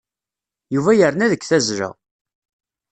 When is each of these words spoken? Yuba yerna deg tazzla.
Yuba 0.75 0.91
yerna 0.99 1.27
deg 1.31 1.41
tazzla. 1.45 1.89